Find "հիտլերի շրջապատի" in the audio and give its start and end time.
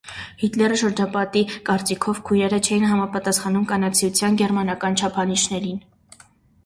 0.43-1.43